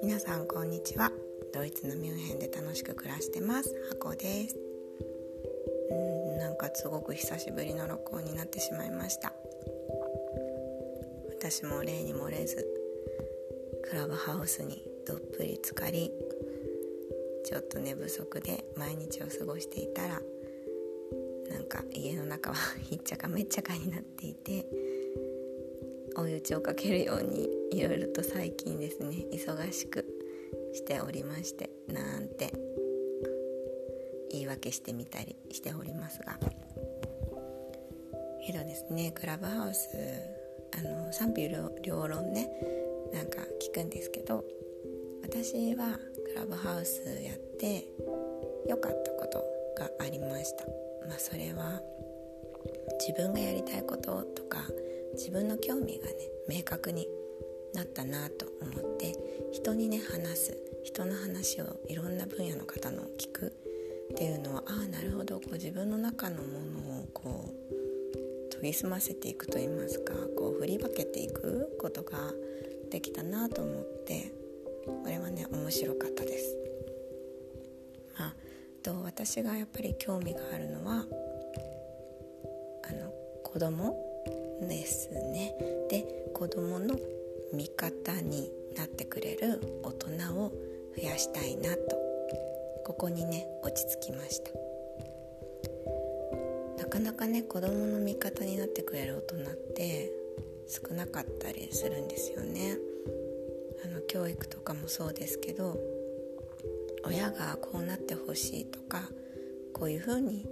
[0.00, 1.10] 皆さんこんにちは。
[1.52, 3.74] ドイツのミュンヘンで楽しく暮らしてます。
[3.90, 4.56] ハコです。
[5.90, 5.94] う
[6.36, 9.32] んなんかすごく久しぶりの録音になってしまいました。
[11.36, 12.64] 私も例に漏れず
[13.90, 16.12] クラブハウスにどっぷり浸かり
[17.44, 20.22] ちょっと寝不足で毎日を過ごしていたら
[21.50, 22.56] なんか家の中は
[22.88, 24.66] ひっちゃかめっちゃかになっていて
[26.16, 30.04] 追い打ちをかけるようにいろいろと最近ですね忙しく
[30.72, 32.52] しておりましてなんて
[34.30, 36.38] 言い訳してみたりしておりますが。
[38.46, 39.88] けどですねクラブハウス
[40.78, 41.48] あの賛否
[41.82, 42.48] 両論ね
[43.12, 44.44] なんか聞くんですけど
[45.22, 47.84] 私はクラブハウスやって
[48.68, 49.44] 良かったこと
[49.76, 50.85] がありました。
[51.08, 51.80] まあそれは
[52.98, 54.58] 自分がやりたいこととか
[55.14, 56.14] 自分の興味がね
[56.48, 57.06] 明確に
[57.74, 59.14] なったなと思って
[59.52, 63.52] 人にね話す人の話をいろんな分野の方の聞く
[64.12, 72.32] っていうのはああなるほどこう自分の中のものをこう研ぎ澄ませていくといいますかこう振り分けていくことが
[72.90, 74.32] できたなと思って
[74.86, 76.65] これはね面白かったです。
[79.16, 81.06] 私がやっぱり興味があるのは
[82.84, 83.10] あの
[83.42, 83.96] 子供
[84.60, 85.54] ですね。
[85.88, 86.98] で子供の
[87.54, 90.52] 味方になってくれる大人を
[90.94, 91.80] 増やしたいなと。
[92.84, 94.50] ここにね落ち着きました。
[96.76, 100.12] なかなかね子供の味方になってくれる大人って
[100.68, 102.76] 少なかったりするんですよね。
[103.82, 105.95] あの教育とかもそうですけど
[107.06, 109.02] 親がこうなってほしいとか
[109.72, 110.46] こういうふうに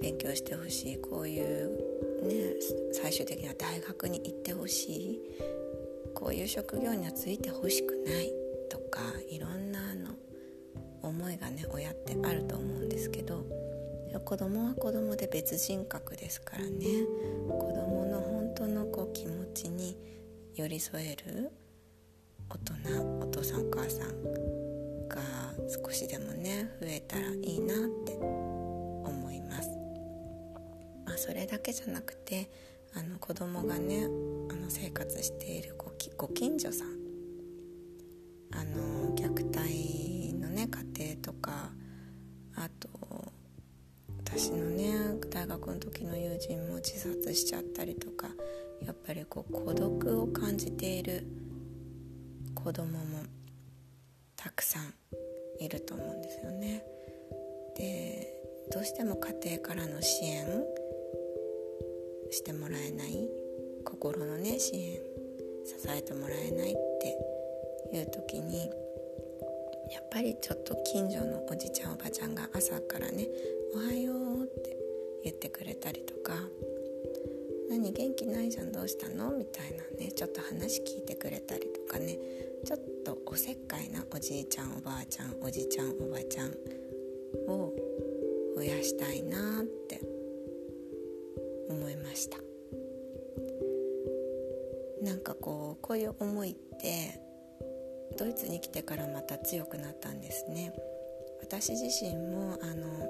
[0.00, 2.34] 勉強してほしいこういうね
[2.92, 5.20] 最終的には大学に行ってほしい
[6.14, 8.32] こういう職業にはついてほしくない
[8.68, 10.10] とかいろんなの
[11.02, 13.44] 思いがね親ってあると思うんですけど
[14.24, 16.86] 子供は子供で別人格ですからね
[17.48, 19.96] 子供の本当のこう気持ちに
[20.54, 21.50] 寄り添える
[22.48, 29.68] 大人お父さんお母さんが少しでもね増えたらいいなって思います。
[31.04, 32.50] まあ、それだけじゃなくて
[32.94, 34.08] あの子供がねあ
[34.54, 36.88] の生活しているごきご近所さん
[38.52, 41.70] あの虐待のね家庭とか
[42.56, 42.88] あと
[44.18, 44.94] 私のね
[45.30, 48.28] 大学の時の友人も自殺しちゃったりとか
[48.82, 51.26] やっぱりこう孤独を感じている
[52.54, 53.24] 子供も
[54.36, 54.94] たくさん
[55.58, 56.84] いると思うんですよね。
[57.76, 60.64] でどうしても家庭からの支援
[62.30, 63.28] してもらえない
[63.84, 65.00] 心のね支援
[65.64, 68.70] 支えてもらえないっていう時に
[69.92, 73.28] やっぱりちょっと近所のおじちゃんおばちゃんが朝からね
[73.74, 74.76] 「おはよう」って
[75.22, 76.34] 言ってくれたりとか
[77.70, 82.18] 「何元気ないじゃんどうしたの?」みたいなねちょっと話聞いてくれたりとかね
[82.66, 86.48] ちょっとおせっかいなおじいちゃんおばあちゃんおじちゃんおばちゃん
[87.48, 87.72] を
[88.56, 90.00] 増やしたいなって
[91.70, 92.38] 思いました。
[95.00, 97.20] なんかこうこういう思いって
[98.18, 100.74] ドイツに来てからまた強くなったんですね。
[101.42, 103.08] 私自身もあの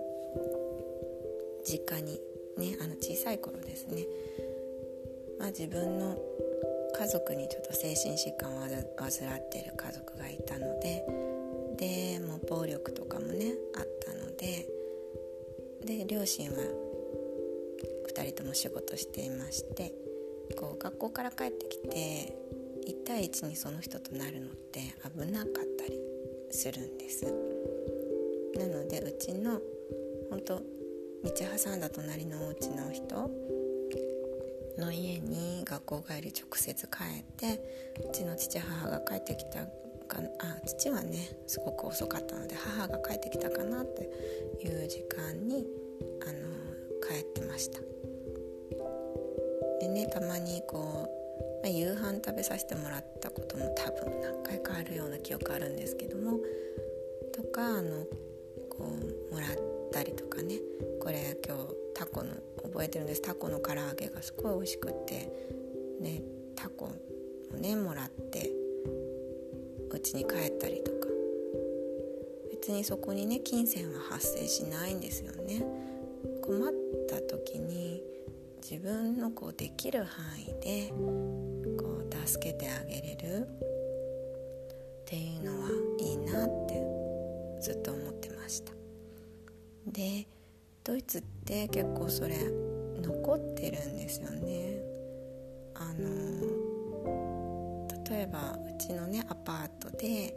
[1.65, 2.21] 実家に
[2.59, 4.05] ねあの小さい頃ですね、
[5.39, 6.19] まあ、自分の
[6.99, 11.05] 家族にちょっと精神疾患を患っている家族がいたので
[11.77, 14.67] でもう暴力とかもねあったので
[15.85, 16.57] で両親は
[18.17, 19.93] 2人とも仕事していまして
[20.59, 22.35] こう学校から帰ってきて
[22.89, 24.81] 1対1にその人となるのって
[25.15, 26.01] 危なかったり
[26.51, 27.25] するんです。
[27.25, 29.61] なのでうちの
[30.31, 30.63] 本当道
[31.65, 33.31] 挟んだ隣のお家の人
[34.79, 35.06] の家
[35.77, 37.61] 学校帰り直接帰って
[38.09, 39.67] うちの父母が帰ってきた
[40.07, 44.05] かあ父はねすごく遅かったので母が帰ってきたかなって
[44.65, 45.67] いう時間に
[46.23, 46.33] あの
[47.07, 47.81] 帰ってました。
[49.81, 51.09] でねたまにこ
[51.61, 56.39] う、まあ、夕飯食べさせてもらったことも多分何回かあるような記憶あるんですけども
[57.35, 58.05] とかあの
[58.71, 58.79] こ
[59.31, 59.51] うもらっ
[59.93, 60.57] たりとかね
[61.01, 61.63] これ今日
[61.95, 62.31] タコの
[62.63, 63.23] 覚えてるんです。
[63.23, 65.56] タコの唐揚げがすごい美味しくって
[66.07, 66.23] ね
[66.55, 68.51] タコをねもらって
[69.91, 71.07] うちに帰ったりとか。
[72.51, 75.65] 別にそこにね金銭は発生しないんですよね。
[76.43, 76.73] 困っ
[77.09, 78.03] た時に
[78.61, 80.93] 自分のこうできる範囲で
[81.79, 83.47] こう助けてあげれる。
[83.47, 85.69] っていうのは
[86.01, 86.83] いいなって
[87.61, 88.73] ずっと思ってました。
[89.87, 90.27] で
[90.83, 92.37] ドイツって結構それ
[93.01, 94.83] 残ってるんですよね。
[95.79, 96.07] あの
[98.11, 100.35] 例えばうちのねアパートで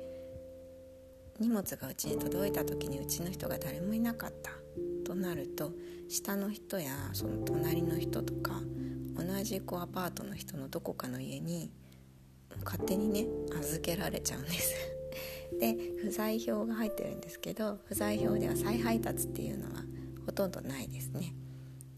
[1.39, 4.51] 荷物がうちに届いた時にうちの人が誰もいなかった。
[5.09, 5.71] となると
[6.07, 8.61] 下の人やその隣の人とか
[9.15, 11.71] 同じこうアパートの人のどこかの家に
[12.63, 13.25] 勝手にね
[13.57, 14.75] 預けられちゃうんです。
[15.59, 19.83] で不在票が入ってるんですけど不在票では再配達っていうのは
[20.27, 21.33] ほとんどないですね。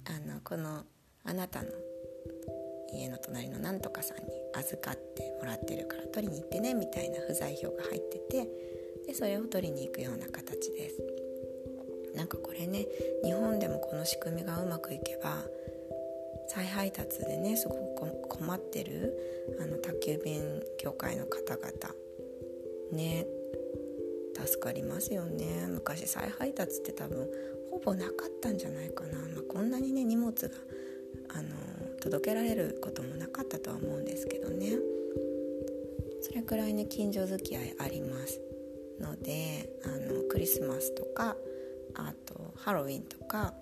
[0.05, 0.85] あのこの
[1.25, 1.69] あなたの
[2.93, 4.23] 家の隣のなんとかさんに
[4.53, 8.47] 預かってもらってるから取りに行ってねみたいな不在票が入ってて
[9.07, 10.97] でそれを取りに行くような形です。
[12.15, 12.85] なんかこれね
[13.23, 15.45] 日本でもこの仕組みがうまくいけば
[16.49, 17.81] 再配達でねすごく
[18.27, 21.71] 困ってるあの宅急便業界の方々
[22.91, 23.25] ね
[24.35, 25.67] 助かりますよね。
[25.69, 27.29] 昔再配達って多分
[27.69, 30.49] ほぼなかったんじゃないかな、まあ、こんなにね荷物が
[31.33, 31.50] あの
[32.00, 34.78] 届けられることもなかったとは思うんですけどね。
[36.22, 38.39] それくらいね近所付き合いあります
[39.00, 41.36] のであのクリスマスとか
[41.95, 43.54] あとハロウィンとか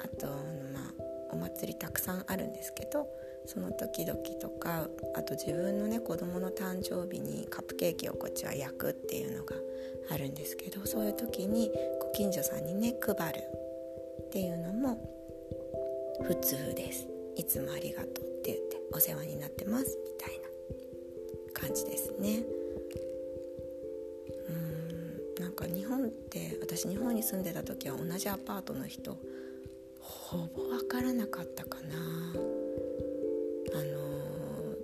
[0.00, 0.94] あとまあ
[1.32, 3.08] お祭りたくさんあるんですけど
[3.46, 9.54] その時々とかあと自分のね子供の誕生日にカップケーキをこっちは焼くっていうのが
[10.10, 11.70] あるんですけどそういう時に
[12.00, 13.40] ご近所さんにね配る
[14.26, 15.13] っていうのも
[16.22, 17.08] 普通です。
[17.36, 20.48] いつもありがとうって言ってお世話になってますみたいな
[21.52, 22.44] 感じですね。
[24.48, 25.42] うん。
[25.42, 29.18] なんか日本って私日本に住んでた時は同じアパートの人
[30.00, 31.96] ほぼ分からなかったかな。
[33.74, 34.14] あの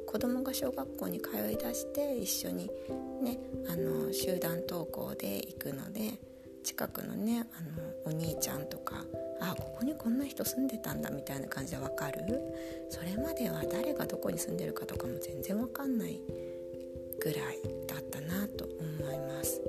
[0.07, 2.69] 子供が小学校に通いだして一緒に
[3.23, 3.39] ね
[3.69, 6.15] あの集団登校で行くので
[6.65, 9.05] 近くのねあのお兄ちゃんとか
[9.41, 12.21] あここにこんな人住んでたんだみたいな感じでわかる？
[12.91, 16.21] それまでは誰がどこに住んでるかとかも全然わかんない
[17.23, 19.61] ぐらいだったなと思います。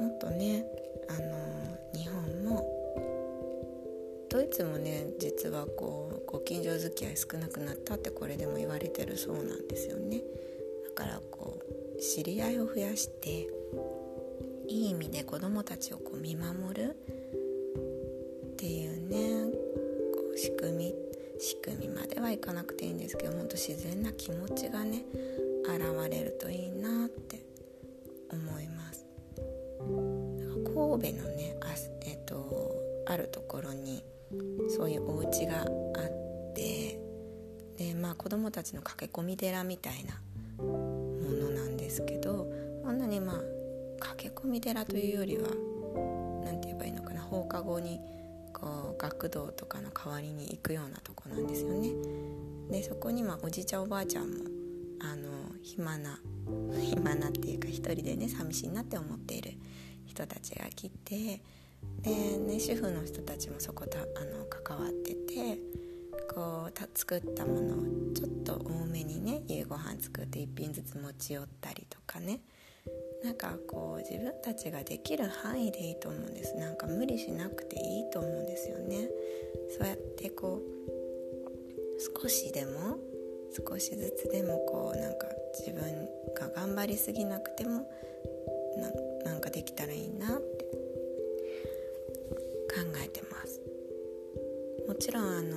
[0.00, 0.64] もっとね
[1.08, 2.66] あの日本も
[4.28, 10.22] ドイツもね実はこうご近所付き合い少なくなったってこれでも言われてるそうなんですよね。
[10.96, 11.58] だからこ
[11.96, 13.46] う知り合いを増やして
[14.68, 16.96] いい意味で子どもたちをこう見守る
[21.42, 25.02] 仕組みまではいかなくていいんですけどほんと自然な気持ちがね
[25.64, 27.44] 現れるといいなって
[28.30, 29.04] 思います。
[29.80, 31.66] 神戸のねあ,、
[32.02, 34.04] えーと、あるところに
[34.68, 37.00] そういうお家があって
[37.76, 40.20] でまあ子供たちの駆け込み寺みたいな
[40.62, 42.46] ものなんですけど
[42.84, 43.36] こんなにまあ
[43.98, 45.48] 駆け込み寺というよりは
[46.44, 48.00] 何て言えばいいのかな放課後に
[48.98, 51.90] 学童とかの代わりに行くようなとこなんですよね。
[52.70, 54.44] でそこにまおじいちゃんおばあちゃんも
[55.00, 55.28] あの
[55.62, 56.20] 暇な
[56.80, 59.52] 暇なっていうか一人でね寂しいなって思っている
[60.06, 61.40] 人たちが来て
[62.02, 65.58] で、ね、主婦の人たちもそこたあの関わってて
[66.32, 67.78] こう作ったものを
[68.14, 72.40] ちょっと多めにね夕ご飯作って1品ずつ持ち寄ったりとかね
[73.22, 76.56] なんかこう自分たちができる範囲でいいと思うんです。
[76.56, 79.08] なんか無理しなくていいと思うんですよね。
[79.78, 82.98] そうやってこう少しでも
[83.68, 85.26] 少しずつでもこうなんか
[85.58, 87.88] 自分が頑張りすぎなくても
[89.24, 90.62] なんかできたらいいなって。
[92.72, 93.60] 考えてます。
[94.88, 95.56] もちろんあの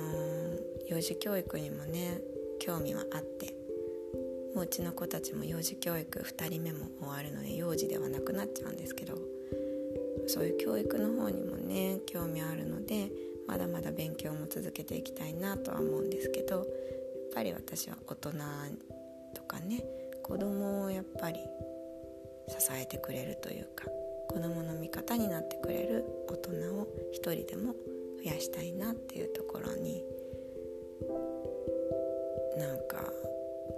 [0.86, 2.20] 幼児教育にもね
[2.60, 3.54] 興味はあって
[4.56, 9.18] もううちの子たちも幼児教育2人目も終わるので幼児ではなくなっちゃうんですけど
[10.26, 13.10] そういう教育の方にもね興味あるので
[13.46, 16.66] まだまだ勉強も続けていきたいなとは思うんですけどやっ
[17.34, 18.30] ぱり私は大人
[19.34, 19.84] とかね
[20.22, 21.40] 子供をやっぱり
[22.48, 23.84] 支えてくれるというか
[24.30, 27.74] 子供の味方になってくれる大人を一人でも
[28.24, 30.02] 増やしたいなっていうところに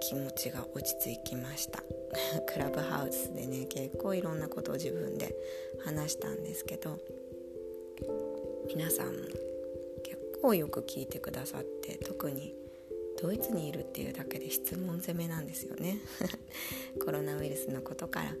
[0.09, 1.83] 気持ちが落ち着きました。
[2.51, 5.35] クラブハウスでね結構いろんなことを自分で
[5.85, 6.97] 話したんですけど
[8.73, 9.21] 皆さんも
[10.01, 12.55] 結構よく聞いてくださって特に
[13.21, 15.99] ドイツにいるっていうだけで質問攻めなんですよね。
[17.05, 18.35] コロナウイルスのことから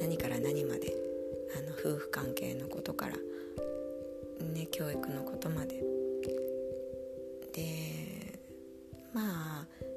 [0.00, 0.92] 何から何まで
[1.56, 3.16] あの夫婦関係のことから、
[4.44, 5.84] ね、教育のことまで。
[7.52, 8.40] で
[9.12, 9.89] まあ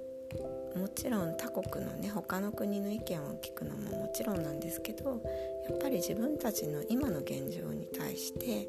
[0.76, 5.22] もちろん他国のね他の国の意見を聞くのももちろんなんですけど
[5.70, 8.68] やっぱり自分たちの今の現状に対して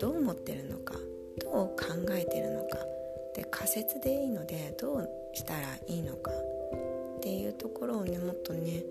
[0.00, 0.94] どう思ってるのか
[1.42, 1.76] どう考
[2.10, 2.78] えてるのか
[3.34, 8.82] で仮説でいいのでどうしたらいいのかっていうところをねもっとね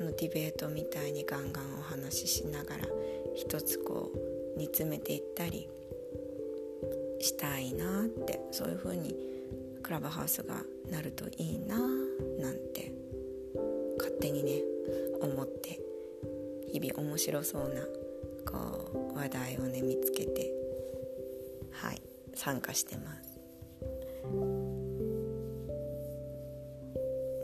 [0.00, 2.84] あのディベートみたいにガンガンお話ししながら
[3.34, 5.68] 一つこう煮詰めていったり
[7.20, 9.14] したいなってそういう風に
[9.82, 10.56] クラブハウスが
[10.92, 12.92] なるといいななんて
[13.96, 14.60] 勝手にね
[15.22, 15.80] 思って
[16.70, 17.80] 日々面白そうな
[18.44, 20.52] こう話題をね見つけて
[21.72, 22.02] はい
[22.34, 23.32] 参加してます。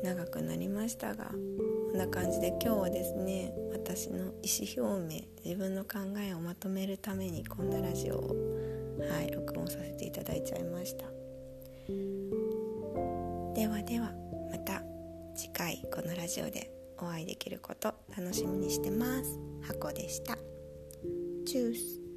[0.05, 8.37] 長くなりましたがこんな感じで今日はですね私の意思表明自分の考えをまとめるためにこんなラジオを
[9.11, 12.18] はい録音させていただいちゃいました。
[13.59, 14.13] ではでは
[14.53, 14.85] また
[15.35, 19.37] 次回このラジオでお会いできること楽しみにしてます。
[19.67, 20.39] 箱でした。
[21.45, 22.08] チュース。